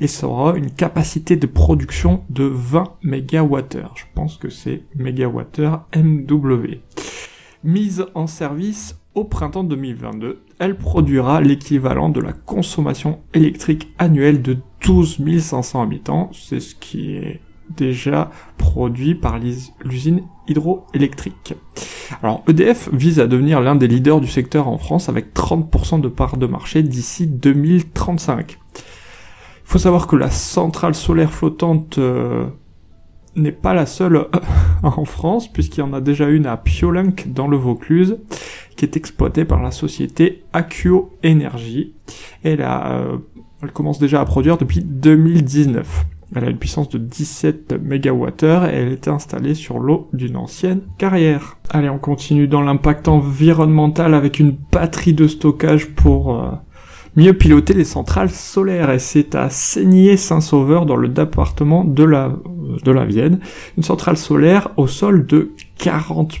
[0.00, 3.88] Et ça aura une capacité de production de 20 MWh.
[3.94, 6.80] Je pense que c'est MWh MW.
[7.62, 14.56] Mise en service au printemps 2022, elle produira l'équivalent de la consommation électrique annuelle de
[14.86, 17.40] 12 500 habitants, c'est ce qui est
[17.76, 19.38] déjà produit par
[19.84, 21.52] l'usine hydroélectrique.
[22.22, 26.08] Alors EDF vise à devenir l'un des leaders du secteur en France avec 30% de
[26.08, 28.58] part de marché d'ici 2035.
[28.74, 28.82] Il
[29.64, 32.46] faut savoir que la centrale solaire flottante euh,
[33.36, 34.28] n'est pas la seule euh,
[34.82, 38.18] en France, puisqu'il y en a déjà une à Piolenc dans le Vaucluse,
[38.76, 41.94] qui est exploitée par la société Accio Energy.
[42.42, 43.18] Elle, a, euh,
[43.62, 46.06] elle commence déjà à produire depuis 2019.
[46.34, 50.82] Elle a une puissance de 17 MWh et elle est installée sur l'eau d'une ancienne
[50.96, 51.58] carrière.
[51.70, 56.50] Allez, on continue dans l'impact environnemental avec une batterie de stockage pour euh,
[57.16, 58.90] mieux piloter les centrales solaires.
[58.90, 62.32] Et c'est à Seigné-Saint-Sauveur dans le département de la,
[62.84, 63.40] de la Vienne.
[63.76, 66.40] Une centrale solaire au sol de 40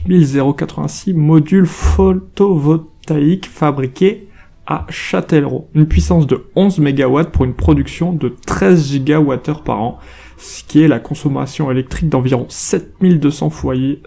[0.56, 4.28] 086 modules photovoltaïques fabriqués
[4.66, 5.68] à Châtellerault.
[5.74, 9.98] Une puissance de 11 MW pour une production de 13 GWh par an,
[10.38, 14.02] ce qui est la consommation électrique d'environ 7200 foyers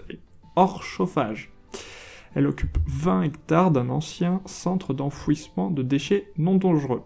[0.56, 1.53] hors chauffage.
[2.34, 7.02] Elle occupe 20 hectares d'un ancien centre d'enfouissement de déchets non dangereux.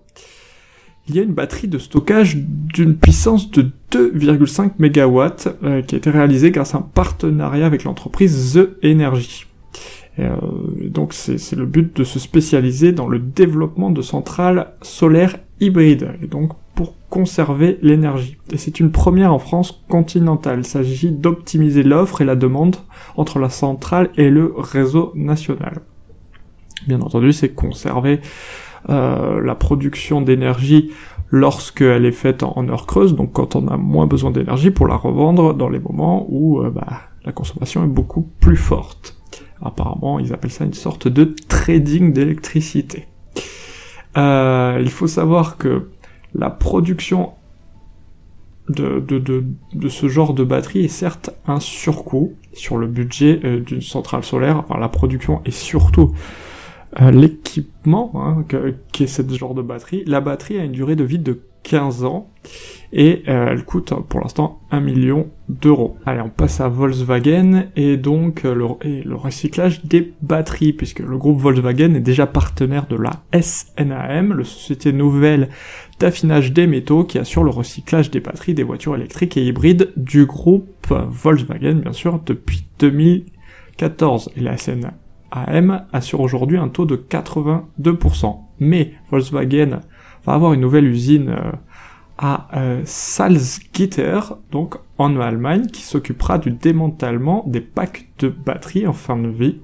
[1.09, 5.99] Il y a une batterie de stockage d'une puissance de 2,5 MW euh, qui a
[5.99, 9.47] été réalisée grâce à un partenariat avec l'entreprise The Energy.
[10.18, 10.37] Euh,
[10.83, 16.11] donc c'est le but de se spécialiser dans le développement de centrales solaires hybrides,
[16.79, 18.37] pour conserver l'énergie.
[18.53, 20.61] Et c'est une première en France continentale.
[20.61, 22.76] Il s'agit d'optimiser l'offre et la demande
[23.16, 25.81] entre la centrale et le réseau national.
[26.87, 28.20] Bien entendu, c'est conserver
[28.91, 30.93] euh, la production d'énergie
[31.31, 34.95] lorsqu'elle est faite en, heure creuse, donc quand on a moins besoin d'énergie pour la
[34.95, 36.87] revendre dans les moments où euh, bah,
[37.24, 39.16] la consommation est beaucoup plus forte.
[39.61, 43.09] Apparemment, ils appellent ça une sorte de trading d'électricité.
[44.16, 45.89] Euh, il faut savoir que
[46.35, 47.33] la production
[48.68, 53.41] de, de, de, de, ce genre de batterie est certes un surcoût sur le budget
[53.45, 56.12] euh, d'une centrale solaire, la production et surtout
[57.01, 58.45] euh, l'équipement hein,
[58.93, 60.05] qui est ce genre de batterie.
[60.07, 62.31] La batterie a une durée de vie de 15 ans
[62.93, 65.99] et euh, elle coûte pour l'instant 1 million d'euros.
[66.07, 71.19] Allez, on passe à Volkswagen et donc euh, le, le, recyclage des batteries, puisque le
[71.19, 75.51] groupe Volkswagen est déjà partenaire de la SNAM, la société nouvelle
[76.01, 80.25] d'affinage des métaux qui assure le recyclage des batteries des voitures électriques et hybrides du
[80.25, 84.31] groupe Volkswagen, bien sûr, depuis 2014.
[84.37, 84.93] Et la SNAM
[85.31, 88.37] AM assure aujourd'hui un taux de 82%.
[88.61, 89.81] Mais Volkswagen
[90.29, 91.53] va avoir une nouvelle usine euh,
[92.18, 94.20] à euh, Salzgitter,
[94.51, 99.61] donc en Allemagne, qui s'occupera du démantèlement des packs de batteries en fin de vie.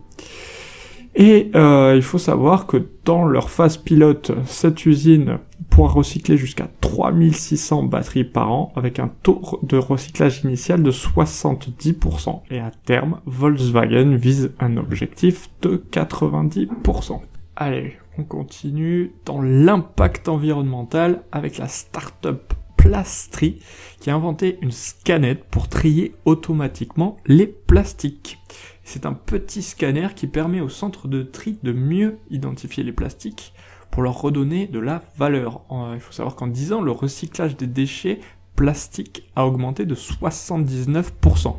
[1.17, 5.39] Et euh, il faut savoir que dans leur phase pilote, cette usine
[5.71, 12.43] pourra recycler jusqu'à 3600 batteries par an avec un taux de recyclage initial de 70%.
[12.51, 17.21] Et à terme, Volkswagen vise un objectif de 90%.
[17.57, 23.61] Allez, on continue dans l'impact environnemental avec la start-up Plastri
[24.01, 28.39] qui a inventé une scanette pour trier automatiquement les plastiques.
[28.83, 33.55] C'est un petit scanner qui permet au centre de tri de mieux identifier les plastiques
[33.91, 35.65] pour leur redonner de la valeur.
[35.95, 38.21] Il faut savoir qu'en 10 ans, le recyclage des déchets
[38.55, 41.57] plastiques a augmenté de 79%.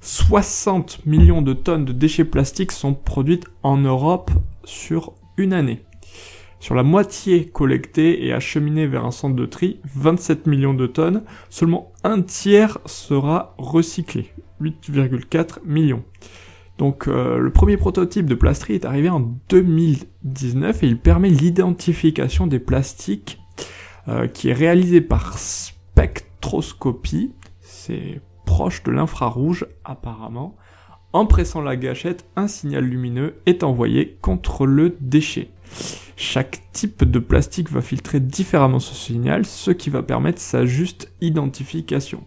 [0.00, 4.30] 60 millions de tonnes de déchets plastiques sont produites en Europe
[4.64, 5.82] sur une année.
[6.60, 11.22] Sur la moitié collectée et acheminée vers un centre de tri, 27 millions de tonnes,
[11.50, 16.02] seulement un tiers sera recyclé, 8,4 millions.
[16.78, 22.46] Donc euh, le premier prototype de Plastri est arrivé en 2019 et il permet l'identification
[22.46, 23.40] des plastiques
[24.06, 30.56] euh, qui est réalisé par spectroscopie, c'est proche de l'infrarouge apparemment.
[31.14, 35.50] En pressant la gâchette, un signal lumineux est envoyé contre le déchet.
[36.16, 41.10] Chaque type de plastique va filtrer différemment ce signal, ce qui va permettre sa juste
[41.22, 42.24] identification.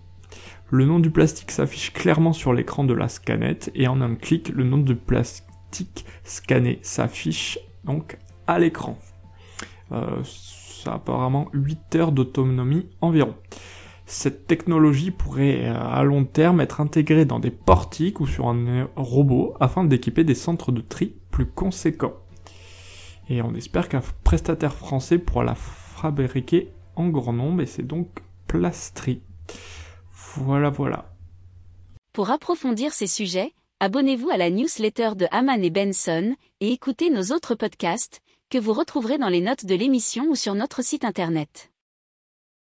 [0.72, 4.50] Le nom du plastique s'affiche clairement sur l'écran de la scanette et en un clic,
[4.50, 8.18] le nom du plastique scanné s'affiche donc
[8.48, 8.98] à l'écran.
[9.92, 13.36] Euh, ça a apparemment 8 heures d'autonomie environ.
[14.12, 18.89] Cette technologie pourrait euh, à long terme être intégrée dans des portiques ou sur un
[18.97, 22.18] robot afin d'équiper des centres de tri plus conséquents.
[23.30, 28.09] Et on espère qu'un prestataire français pourra la fabriquer en grand nombre et c'est donc
[28.47, 29.22] Plastri.
[30.36, 31.16] Voilà, voilà.
[32.12, 37.34] Pour approfondir ces sujets, abonnez-vous à la newsletter de Haman et Benson et écoutez nos
[37.34, 41.70] autres podcasts que vous retrouverez dans les notes de l'émission ou sur notre site internet.